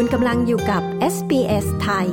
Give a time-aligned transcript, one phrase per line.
[0.00, 0.82] คุณกำลังอยู่กับ
[1.14, 2.10] SBS ไทย ก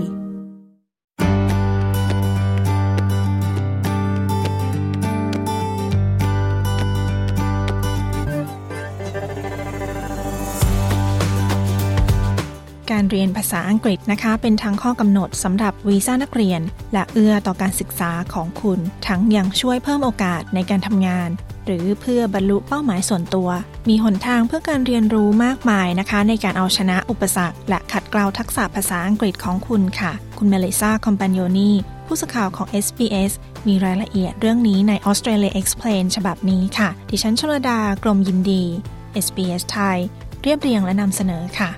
[12.97, 16.61] ารเรียนภาษาอังกฤษนะคะ เป็นทั้งข้อกำหนดสำหรับวีซ่านักเรียน
[16.93, 21.29] และเอื้อต่อการศึกษาของคุณ ทั้งยังช่วยเพิ่มโอกาสในการทำงาน
[21.65, 23.49] หรือเพื่อบรรลุเป้าหมายส่วนตัว
[23.89, 31.71] มีหนทางเพื่อการเรียนรู้มากมายนะคะ ในการเอาชนะอุปสรรค และขัดเกลาทักษะภาษาอังกฤษของคุณค่ะ คุณเมลิซาคอมปานโยนี
[32.05, 33.31] ผู้สื่อข่าวของ SBS
[33.67, 38.63] มีรายละเอียดเรื่องนี้ใน Australia Explain ฉบับนี้ค่ะ ดิฉันชลดากรมยินดี
[39.25, 39.97] SBS ไทย
[40.41, 41.69] เรียบเรียงและนำเสนอค่ะ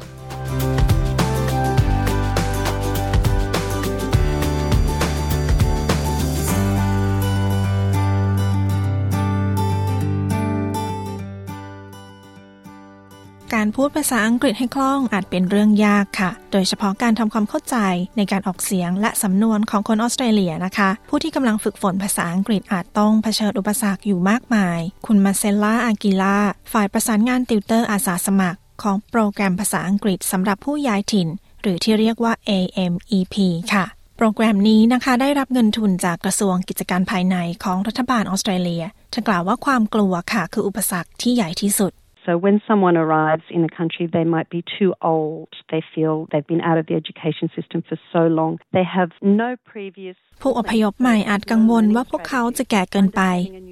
[13.56, 17.77] การพูดภาษาอังกฤษให้คล่องอาจเป็นเรื่องยากค่ะ โดยเฉพาะการทำความเข้าใจ
[18.18, 26.38] ในการออกเสียงและสำนวนของคนออสเตรเลียนะคะ ผู้ที่กำลังฝึกฝนภาษาอังกฤษอาจต้องเผชิญอุปสรรคอยู่มากมาย คุณมาเซล่าอากิล่า
[26.74, 31.27] ฝ่ายประสานงานติวเตอร์อาสาสมัคร ของโปรแกรมภาษาอังกฤษสำหรับผู้ย้ายถิ่น
[31.62, 33.36] หรือที่เรียกว่า AMEP
[33.74, 33.86] ค่ะ
[34.18, 41.93] โปรแกรมนี้นะคะได้รับเงินทุนจากกระทรวงกิจการภายในของรัฐบาลออสเตรเลียเธอกล่าวว่าความกลัวค่ะคืออุปสรรคที่ใหญ่ที่สุด
[42.28, 45.48] So when someone arrives in a country, they might be too old.
[45.72, 48.60] They feel they've been out of the education system for so long.
[48.78, 53.22] They have no previous ผู้อพยพใหม่อาจกังวลว่าพวกเขาจะแก่เกินไป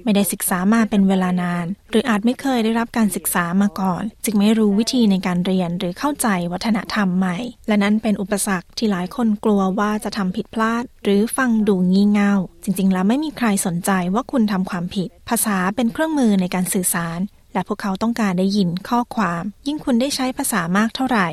[0.04, 7.36] ไม่ได้ศึกษามาเป็นเวลานาน หรืออาจไม่เคยได้รับการศึกษามาก่อน จึงไม่รู้วิธีในการเรียนหรือเข้าใจวัฒนธรรมใหม่
[7.68, 12.34] และนั้นเป็นอุปสรรคที่หลายคนกลัวว่าจะทำผิดพลาด หรือฟังดูงี่เง่า
[12.64, 17.18] จริง ๆ แล้วไม่มีใครสนใจว่าคุณทำความผิด ภาษาเป็นเครื่องมือในการสื่อสาร
[17.56, 21.26] และพวกเขาต้องการได้ยินข้อความ ยิ่งคุณได้ใช้ภาษามากเท่าไหร่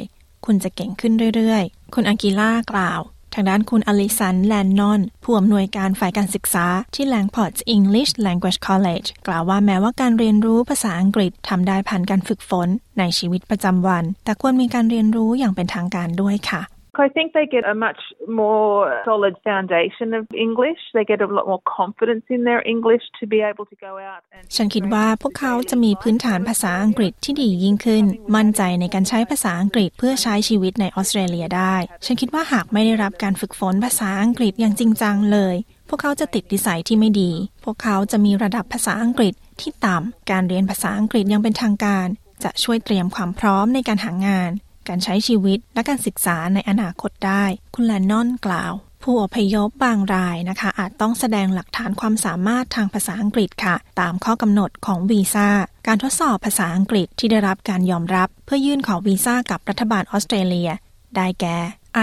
[0.45, 3.01] คุณจะเก่งขึ้นเรื่อยๆ คุณอากิล่ากล่าว
[3.33, 12.67] ทางด้านคุณอลิสันแลนนอน ผู้อำนวยการฝ่ายการศึกษาที่ Langport English Language College กล่าวว่าแม้ว่าการเรียนรู้ภาษาอังกฤษทำได้ผ่านการฝึกฝน
[12.99, 16.61] ในชีวิตประจำวัน แต่ควรมีการเรียนรู้อย่างเป็นทางการด้วยค่ะ
[16.95, 20.77] I think they get a much more solid foundation of English.
[20.93, 24.21] They get a lot more confidence in their English to be able to go out
[24.35, 28.05] and ฉันคิดว่าพวกเขาจะมีพื้นฐานภาษาอังกฤษที่ดียิ่งขึ้น
[28.35, 35.55] มั่นใจในการใช้ภาษาอังกฤษเพื่อใช้ชีวิตในออสเตรเลียได้ ฉันคิดว่าหากไม่ได้รับการฝึกฝนภาษาอังกฤษอย่างจริงจังเลย
[35.89, 37.31] พวกเขาจะติดนิสัยที่ไม่ดี
[37.63, 42.07] พวกเขาจะมีระดับภาษาอังกฤษที่ต่ำ การเรียนภาษาอังกฤษยังเป็นทางการ
[42.43, 44.51] จะช่วยเตรียมความพร้อมในการหางาน
[44.87, 47.43] การใช้ชีวิตและการศึกษาในอนาคตได้
[47.75, 48.73] คุณแลนนอนกล่าว
[49.03, 55.49] ผู้อพยพบางรายนะคะ อาจต้องแสดงหลักฐานความสามารถทางภาษาอังกฤษค่ะ ตามข้อกำหนดของวีซ่า
[55.87, 60.69] การทดสอบภาษาอังกฤษที่ได้รับการยอมรับ เพื่อยื่นขอวีซ่ากับรัฐบาลออสเตรเลีย
[61.15, 61.57] ได้แก่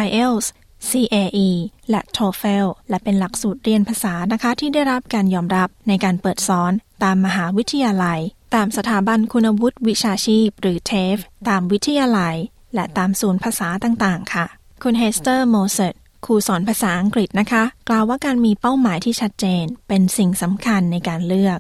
[0.05, 0.47] IELTS
[0.91, 1.49] CAE
[1.91, 8.21] และ TOEFL และเป็นหลักสูตรเรียนภาษานะคะที่ได้รับการยอมรับในการเปิดสอนตามมหาวิทยาลัย
[8.55, 12.37] ตามสถาบันคุณวุฒิวิชาชีพ หรือ TAFE ตามวิทยาลัย
[12.75, 14.47] และตามศูนย์ภาษาต่างๆ ค่ะ
[14.83, 15.95] คุณเฮสเตอร์โมเซต
[16.27, 21.59] ครูสอนภาษาอังกฤษนะคะ กล่าวว่าการมีเป้าหมายที่ชัดเจน เป็นสิ่งสำคัญในการเลือก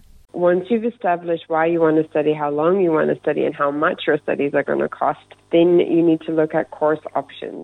[0.48, 3.54] Once you've established why you want to study, how long you want to study, and
[3.62, 7.02] how much your studies are going to cost, then you need to look at course
[7.22, 7.60] options.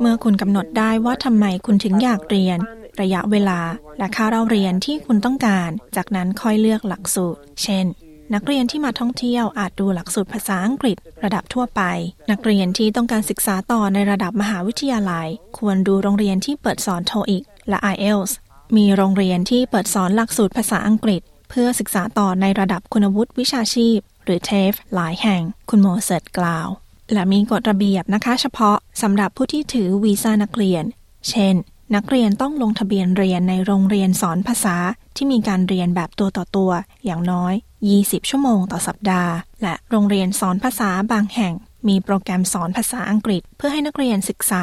[0.00, 2.58] เมื่อคุณกำหนดได้ว่าทำไมคุณถึงอยากเรียน
[3.00, 3.60] ระยะเวลา
[3.98, 7.86] และค่าเราเรียนที่คุณต้องการ จากนั้นค่อยเลือกหลักสูตร เช่น
[8.34, 11.82] นักเรียนที่มาท่องเที่ยวอาจดูหลักสูตรภาษาอังกฤษ ระดับทั่วไป
[12.30, 15.28] นักเรียนที่ต้องการศึกษาต่อในระดับมหาวิทยาลัย
[15.58, 18.32] ควรดูโรงเรียนที่เปิดสอนโทอีกและ IELTS
[18.76, 26.68] มีโรงเรียนที่เปิดสอนหลักสูตรภาษาอังกฤษ เพื่อศึกษาต่อในระดับคุณวุฒิวิชาชีพ หรือ TAFE หลายแห่ง คุณโมเสตกล่าว
[27.12, 30.84] และมีกฎระเบียบนะคะเฉพาะสำหรับผู้ที่ถือวีซ่านักเรียน
[31.30, 31.54] เช่น
[31.94, 34.76] นักเรียนต้องลงทะเบียนเรียนในโรงเรียนสอนภาษา
[35.16, 36.70] ที่มีการเรียนแบบตัวต่อตัว
[37.04, 37.54] อย่างน้อย
[37.92, 39.32] 20 ชั่วโมงต่อสัปดาห์
[39.62, 41.54] และโรงเรียนสอนภาษาบางแห่ง
[41.88, 44.62] มีโปรแกรมสอนภาษาอังกฤษ เพื่อให้นักเรียนศึกษา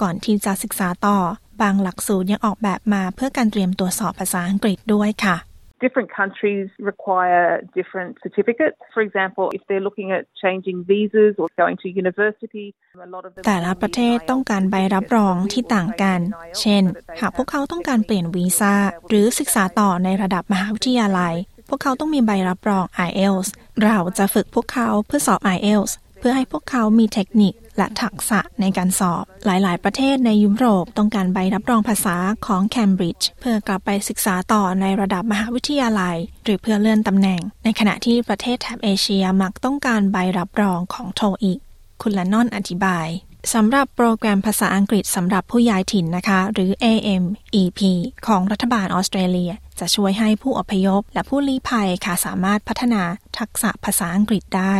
[0.00, 1.18] ก่อนที่จะศึกษาต่อ
[1.60, 5.36] บางหลักสูตรยังออกแบบมาเพื่อการเตรียมตัวสอบภาษาอังกฤษด้วยค่ะ
[5.86, 7.46] different countries require
[7.78, 8.78] different certificates.
[8.94, 12.66] For example, if they're looking at changing visas or going to university,
[13.06, 16.20] a lot of them แต่ละประเทศต้องการใบรับรองที่ต่างกัน
[16.60, 16.82] เช่น
[17.20, 18.74] หากพวกเขาต้องการเปลี่ยนวีซ่า
[19.08, 21.34] หรือศึกษาต่อในระดับมหาวิทยาลัย
[21.68, 23.48] พวกเขาต้องมีใบรับรอง IELTS
[23.84, 41.58] เราจะฝึกพวกเขาเพื่อสอบ IELTS เพื่อให้พวกเขามีเทคนิค และทักษะในการสอบ หลายๆ ประเทศในยุโรปต้องการใบรับรองภาษาของ Cambridge เพื่อกลับไปศึกษาต่อในระดับมหาวิทยาลัย หรือเพื่อเลื่อนตำแหน่ง ในขณะที่ประเทศแถบเอเชียมักต้องการใบรับรองของโทอีก
[42.02, 43.08] คุณละนอนอธิบาย
[43.54, 47.80] สำหรับโปรแกรมภาษาอังกฤษสำหรับผู้ย้ายถิ่นนะคะ หรือ AMEP
[48.26, 53.02] ของรัฐบาลออสเตรเลีย จะช่วยให้ผู้อพยพ และผู้ลี้ภัยค่ะสามารถพัฒนา
[53.38, 54.76] ทักษะภาษาอังกฤษได้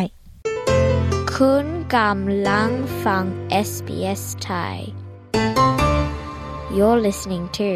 [1.42, 2.70] คุณกำลัง
[3.04, 3.24] ฟัง
[3.68, 4.76] SBS Thai
[6.76, 7.68] You're listening to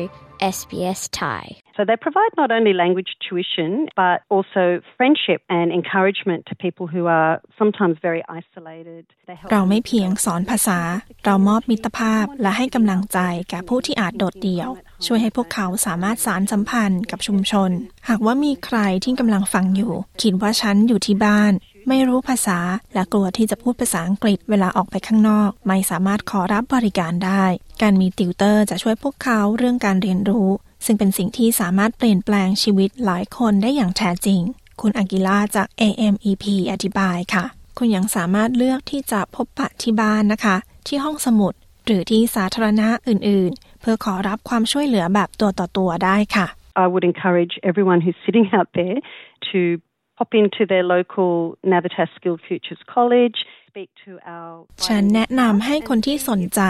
[0.57, 1.45] SBS Thai
[1.81, 3.71] So they provide not only language tuition,
[4.03, 4.65] but also
[4.99, 9.03] friendship and encouragement to people who are sometimes very isolated.
[9.53, 10.81] เราไม่เพียงสอนภาษา
[11.25, 13.19] เรามอบมิตรภาพและให้กำลังใจ
[13.51, 14.69] แก่ผู้ที่อาจโดดเดี่ยว
[15.07, 17.71] ช่วยให้พวกเขาสามารถสารสัมพันธ์กับชุมชน
[18.09, 19.93] หากว่ามีใครที่กำลังฟังอยู่
[20.23, 21.53] คิดว่าฉันอยู่ที่บ้าน
[21.89, 22.59] ไม่รู้ภาษา
[22.95, 27.45] และกลัวที่จะพูดภาษาอังกฤษเวลาออกไปข้างนอก ไม่สามารถขอรับบริการได้
[27.83, 30.49] การมีติวเตอร์จะช่วยพวกเขาเรื่องการเรียนรู้
[30.87, 34.41] ซึ่งเป็นสิ่งที่สามารถเปลี่ยนแปลงชีวิตหลายคนได้อย่างแท้จริง
[34.81, 37.45] คุณอากิล่าจาก AMEP อธิบายค่ะ
[37.79, 40.57] คุณยังสามารถเลือกที่จะพบปะที่บ้านนะคะ
[40.87, 41.53] ที่ห้องสมุด
[41.87, 46.47] หรือที่สาธารณะอื่น ๆ เพื่อขอรับความช่วยเหลือแบบตัวต่อตัวได้ค่ะ
[46.85, 48.99] I would encourage everyone who's sitting out there
[49.51, 49.61] to
[50.21, 51.33] pop into their local
[51.73, 53.39] Navitas Skilled Futures College,
[54.87, 56.61] ฉันแนะนำให้คนที่สนใจ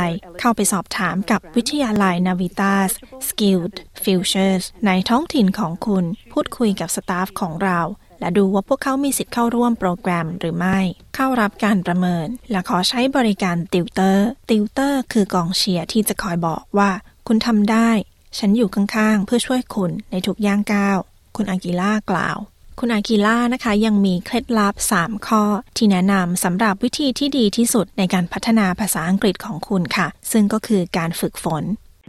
[0.40, 2.90] เข้าไปสอบถามกับวิทยาลัย Navitas
[3.28, 7.80] Skilled Futures ในท้องถิ่นของคุณ พูดคุยกับ staff ของเรา
[8.20, 10.78] และดูว่าพวกเขามีสิทธิ์เข้าร่วมโปรแกรมหรือไม่
[11.16, 16.90] เข้ารับการประเมิน และขอใช้บริการติวเตอร์ ติวเตอร์คือกองเชียร์ที่จะคอยบอกว่า
[17.26, 17.90] คุณทำได้
[18.38, 20.98] ฉันอยู่ข้างๆ เพื่อช่วยคุณในทุกย่างก้าว
[21.36, 22.38] คุณอากิล่ากล่าว
[22.82, 25.42] คุณอากิล่านะคะยังมีเคล็ดลับ 3 ข้อ
[25.76, 31.64] ที่แนะนำสำหรับวิธีที่ดีที่สุดในการพัฒนาภาษาอังกฤษของคุณค่ะ ซึ่งก็คือการฝึกฝน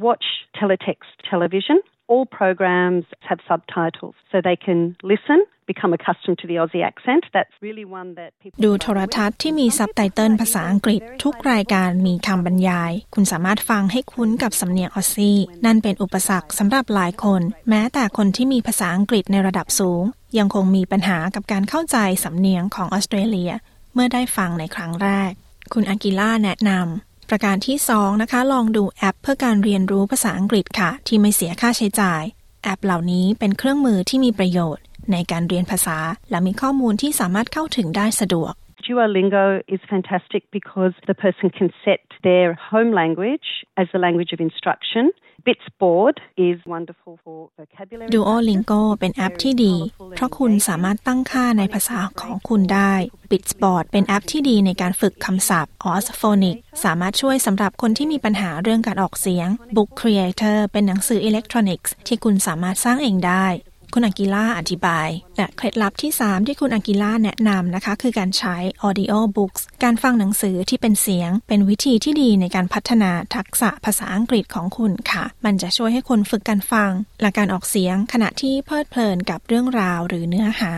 [0.07, 0.27] watch
[0.61, 1.77] teletext television.
[2.11, 4.79] All programs have subtitles, so they can
[5.13, 5.39] listen,
[5.71, 7.23] become accustomed to the Aussie accent.
[7.35, 20.03] That's really one that people ดูโทรทัศน์ที่มีซับไตเติลภาษาอังกฤษ ทุกรายการมีคำบรรยาย คุณสามารถฟังให้คุ้นกับสำเนียงออสซี่ นั่นเป็นอุปสรรคสำหรับหลายคน แม้แต่คนที่มีภาษาอังกฤษในระดับสูง
[20.37, 23.51] ยังคงมีปัญหากับการเข้าใจสำเนียงของออสเตรเลีย
[23.93, 25.31] เมื่อได้ฟังในครั้งแรก
[25.73, 32.23] คุณอากิล่าแนะนำประการที่ 2 นะคะ ลองดูแอปเพื่อการเรียนรู้ภาษาอังกฤษค่ะ ที่ไม่เสียค่าใช้จ่าย
[32.63, 35.97] แอปเหล่านี้เป็นเครื่องมือที่มีประโยชน์ ในการเรียนภาษา
[36.29, 38.53] และมีข้อมูลที่สามารถเข้าถึงได้สะดวก
[38.85, 39.45] Duolingo
[39.75, 43.47] is fantastic because the person can set their home language
[43.81, 45.05] as the language of instruction.
[45.45, 46.15] Bitsboard
[46.47, 48.09] is wonderful for vocabulary.
[48.15, 49.75] Duolingo เป็นแอปที่ดี
[50.15, 52.93] เพราะคุณสามารถตั้งค่าในภาษาของคุณได้
[53.31, 63.45] Bitsboard เป็นแอปที่ดีในการฝึกคำศัพท์ Orsphonic สามารถช่วยสำหรับคนที่มีปัญหาเรื่องการออกเสียง Book Creator เป็นหนังสืออิเล็กทรอนิกส์ที่คุณสามารถสร้างเองได้
[63.93, 68.55] คุณอากิล่าอธิบาย และเคล็ดลับที่ 3 ที่คุณอากิล่าแนะนำนะคะ คือการใช้
[68.87, 76.91] audio books การฟังหนังสือที่เป็นเสียง เป็นวิธีที่ดีในการพัฒนาทักษะภาษาอังกฤษของคุณค่ะ มันจะช่วยให้คนฝึกการฟัง
[77.21, 80.73] และการออกเสียงขณะที่เพลิดเพลินกับเรื่องราวหรือเนื้อหา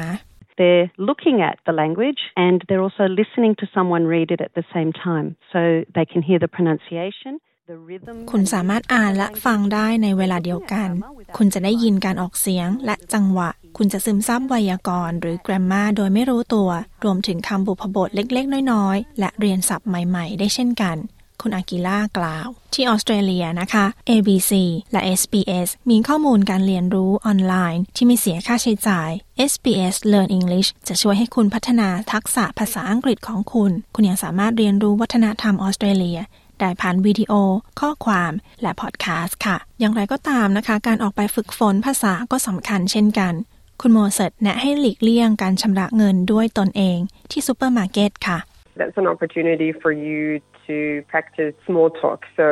[0.60, 4.66] They're looking at the language and they're also listening to someone read it at the
[4.76, 5.60] same time so
[5.98, 7.34] they can hear the pronunciation.
[7.72, 10.90] the rhythm คุณสามารถอ่านและฟังได้ในเวลาเดียวกัน
[11.38, 16.70] คุณจะได้ยินการออกเสียงและจังหวะ คุณจะซึมซับไวยากรณ์หรือ grammar โดยไม่รู้ตัว
[17.04, 20.98] รวมถึงคำบุพบทเล็กๆ น้อยๆ และเรียนศัพท์ใหม่ๆ ได้เช่นกัน
[21.42, 24.52] คุณอากิล่ากล่าว ที่ออสเตรเลียนะคะ ABC
[24.92, 29.10] และ SBS มีข้อมูลการเรียนรู้ออนไลน์ ที่ไม่เสียค่าใช้จ่าย
[29.52, 36.20] SBS Learn English จะช่วยให้คุณพัฒนาทักษะภาษาอังกฤษของคุณ คุณยังสามารถเรียนรู้วัฒนธรรมออสเตรเลีย
[36.64, 37.34] ได้ผ่านวิดีโอ
[37.80, 43.34] ข้อความ และพอดแคสต์ค่ะ อย่างไรก็ตามนะคะ การออกไปฝึกฝนภาษาก็สำคัญเช่นกัน
[43.82, 46.98] คุณโมเสตแนะให้หลีกเลี่ยงการชำระเงินด้วยตนเอง
[47.32, 48.38] ที่ซูเปอร์มาร์เก็ตค่ะ
[48.80, 50.22] That's an opportunity for you
[50.68, 50.78] to
[51.14, 52.20] practice small talk.
[52.40, 52.48] So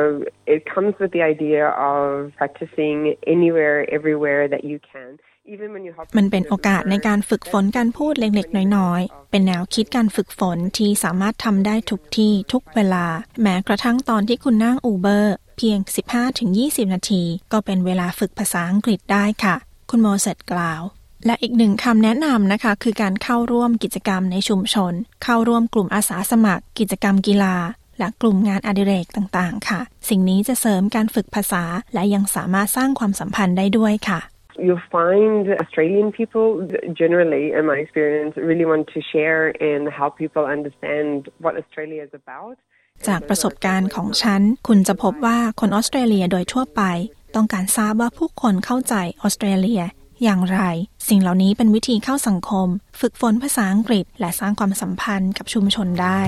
[0.54, 1.62] it comes with the idea
[1.94, 2.06] of
[2.40, 2.96] practicing
[3.34, 5.08] anywhere, everywhere that you can.
[5.44, 13.06] Even when you hop มันเป็นโอกาสในการฝึกฝนการพูดเล็กๆ น้อยๆ เป็นแนวคิดการฝึกฝนที่สามารถทำได้ทุกที่ทุกเวลา
[13.42, 15.78] แม้กระทั่งตอนที่คุณนั่งอูเบอร์ เพียง
[16.36, 17.22] 15-20 นาที
[17.52, 19.54] ก็เป็นเวลาฝึกภาษาอังกฤษได้ค่ะ
[19.90, 20.82] คุณโมเสตกล่าว
[21.26, 24.92] และอีกหนึ่งคำแนะนำนะคะ คือการเข้าร่วมกิจกรรมในชุมชน
[25.24, 27.56] เข้าร่วมกลุ่มอาสาสมัคร กิจกรรมกีฬา
[27.98, 34.20] และกลุ่มงานอดิเรกต่างๆ ค่ะ สิ่งนี้จะเสริมการฝึกภาษา และยังสามารถสร้างความสัมพันธ์ได้ด้วยค่ะ
[34.64, 36.46] You'll find Australian people
[37.00, 42.14] generally, in my experience, really want to share and help people understand what Australia is
[42.22, 42.56] about.
[43.08, 46.82] จากประสบการณ์ของฉัน คุณจะพบว่าคนออสเตรเลียโดยทั่วไป
[47.34, 49.82] ต้องการทราบว่าผู้คนเข้าใจออสเตรเลีย
[50.22, 50.60] อย่างไร
[51.08, 52.68] สิ่งเหล่านี้เป็นวิธีเข้าสังคม
[53.00, 56.20] ฝึกฝนภาษาอังกฤษ และสร้างความสัมพันธ์กับชุมชนได้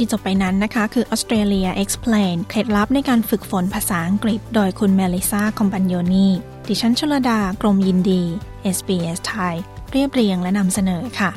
[0.00, 6.28] ที่จบไปนั้นนะคะ คือ Australia Explain เคล็ดลับในการฝึกฝนภาษาอังกฤษ โดยคุณเมลิซาคอมปันโยนี
[6.68, 8.22] ดิฉันชลดากรมยินดี
[8.76, 9.56] SBS ไทย
[9.90, 11.30] เรียบเรียงและนำเสนอค่ะ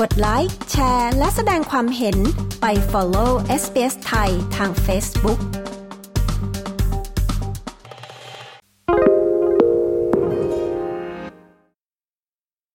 [0.00, 2.16] กดไลค์ แชร์ และแสดงความเห็น
[2.60, 3.30] ไป follow
[3.62, 5.61] SBS ไทยทาง Facebook